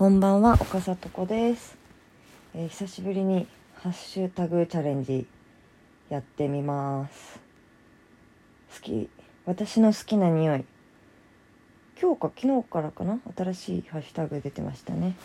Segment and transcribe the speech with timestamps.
[0.00, 1.76] こんばんは岡里子です、
[2.54, 5.26] えー久しぶりにハッシュタグチャレンジ
[6.08, 7.38] やってみます。
[8.74, 9.10] 好き。
[9.44, 10.64] 私の好きな匂い。
[12.00, 13.20] 今日か昨日からかな？
[13.36, 15.16] 新しいハッシュタグ出てましたね。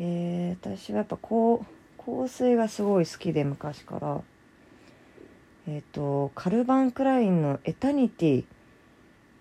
[0.00, 4.22] えー、私はやっぱこう香水がすごい好きで昔から。
[5.68, 8.46] えっ、とカルバン・クラインの「エタニティ」っ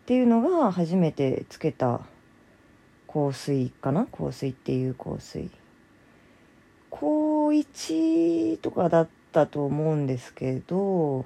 [0.05, 2.01] ていうのが初めてつけた
[3.15, 4.07] 香水かな？
[4.07, 5.49] 香水っていう香水。
[6.89, 11.25] 高1とかだったと思うんですけど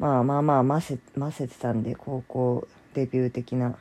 [0.00, 3.76] まあまあまあ混ぜ混ぜてたんで高校デビュー的な。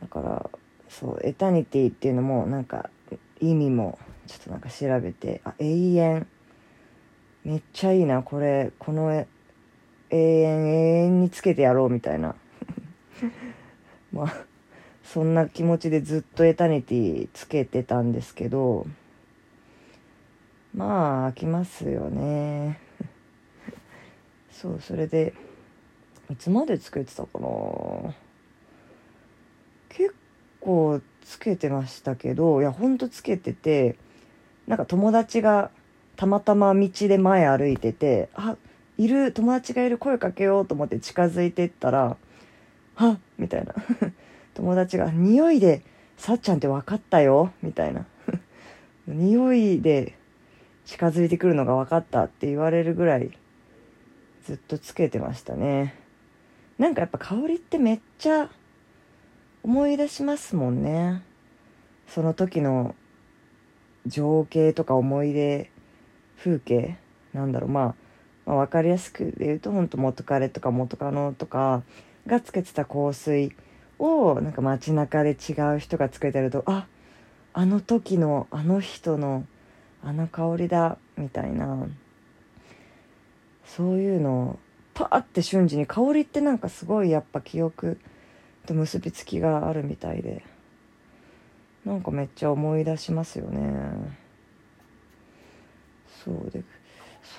[0.00, 0.50] だから
[0.88, 2.88] そうエタニティっていうのもなんか
[3.40, 6.26] 意味もちょっとなんか調べてあ永遠。
[7.44, 9.26] めっちゃいいなこれこの永
[10.10, 12.36] 遠永遠につけてやろうみたいな。
[14.12, 14.49] まあ
[15.12, 18.86] そんな気持ちでずっとエタニティつけてたんですけど
[20.72, 22.78] まあ飽きますよね
[24.52, 25.34] そうそれで
[26.30, 27.48] いつまでつけてたかな
[29.88, 30.14] 結
[30.60, 33.96] 構つけてましたけどいやほんとつけてて
[34.68, 35.72] なんか友達が
[36.14, 38.56] たまたま道で前歩いててあ
[38.96, 42.16] いる友達がいる声かけようと思って近づいてったら
[42.94, 43.74] 「はっ!」みたいな
[44.60, 45.80] 友達が「匂いで
[46.18, 48.04] さっちゃんって分かったよ」みたいな。
[49.08, 50.18] 匂いで
[50.84, 53.30] 近づいてくるのが分かったって言われるぐらい
[54.44, 55.94] ずっとつけてましたね。
[56.78, 58.50] なんかやっぱ香りってめっちゃ
[59.62, 61.22] 思い出しますもんね。
[62.06, 62.94] その時の
[64.06, 65.70] 情景とか思い出
[66.36, 66.98] 風景。
[67.32, 67.94] なんだろうまあ
[68.44, 71.82] まあ、分かりやすく言うと本当元彼とか元カノとか
[72.26, 73.54] がつけてた香水。
[74.00, 76.86] をなんか街中で違う人がつけてるとあ
[77.52, 79.44] あの時のあの人の
[80.02, 81.86] あの香りだみたいな。
[83.64, 84.58] そういうのを
[84.94, 88.00] パーって瞬時に香りってなんかすごいやっぱ記憶
[88.66, 90.42] と結びつきがあるみたいで。
[91.84, 94.18] なんかめっちゃ思い出しますよね。
[96.24, 96.62] そうで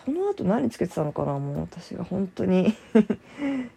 [0.06, 2.74] その後何つけてたのかなもう私が本当に。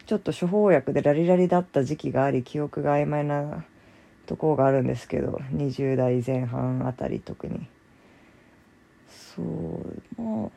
[0.06, 3.64] ちょっと処方薬でラリラリだった時期があり記憶が曖昧な
[4.26, 7.68] ところがあるんですけど20代前半あたり特に。
[9.08, 10.22] そう。
[10.22, 10.50] まあ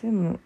[0.00, 0.40] でも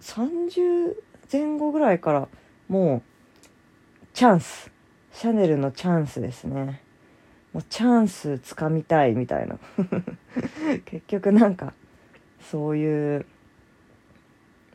[0.00, 0.94] 30
[1.30, 2.28] 前後ぐらいから
[2.68, 4.70] もうチャンス。
[5.12, 6.82] シャネルのチャンスですね。
[7.52, 9.58] もうチャンスつかみたいみたいな。
[10.86, 11.74] 結局なんか
[12.40, 13.26] そういう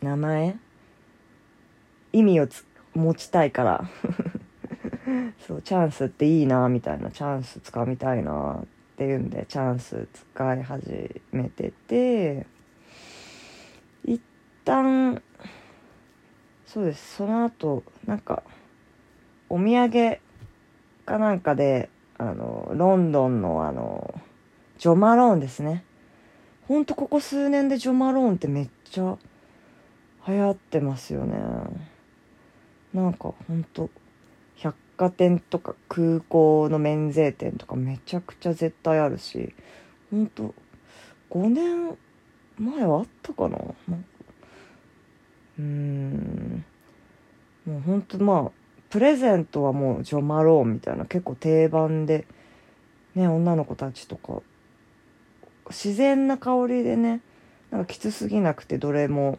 [0.01, 0.57] 名前
[2.17, 2.47] 意味を
[2.95, 3.85] 持ちたいから。
[5.47, 7.11] そうチャンスっていいなみたいな。
[7.11, 8.65] チャンスつかみたいなっ
[8.97, 12.47] ていうんでチャンス使い始めてて
[14.03, 14.21] 一
[14.65, 15.21] 旦
[16.65, 17.17] そうです。
[17.17, 18.43] その後なんか
[19.49, 20.19] お土産
[21.05, 24.19] かなんかであのロンドンのあの
[24.79, 25.85] ジョマローンですね。
[26.67, 29.17] ほんとここ数年でジョマローンってめっちゃ
[30.27, 31.37] 流行ってますよね。
[32.93, 33.89] なんかほんと
[34.55, 39.53] 百貨店とか空港の免税店とかめちゃくちゃ絶対あるし
[40.09, 40.55] ほんと
[41.29, 41.97] 5年
[42.57, 43.57] 前はあったかな？
[45.59, 46.65] うん。
[47.65, 48.51] もうほんとまあ
[48.89, 52.25] プレゼントはもうジョマローみたいな結構定番で
[53.13, 54.41] ね女の子たちとか
[55.69, 57.19] 自然な香りでね
[57.69, 59.37] なんかきつすぎなくてどれも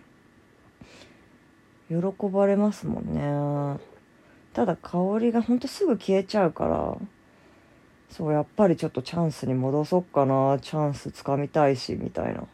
[1.88, 1.97] 喜
[2.28, 3.81] ばれますもんね。
[4.53, 6.97] ただ香りがほんとすぐ消えちゃうから。
[8.10, 10.59] そうやっぱりちょっとチャンスに戻そっかな。
[10.60, 12.44] チャンスつかみたいしみたいな。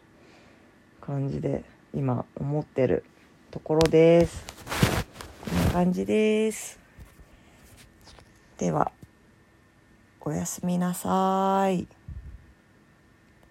[1.00, 3.04] 感じで今思ってる
[3.50, 4.42] ところです。
[5.44, 6.80] こんな感じです。
[8.56, 8.90] では
[10.22, 11.86] おやすみなさい。